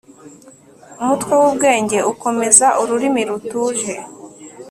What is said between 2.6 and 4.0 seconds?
ururimi rutuje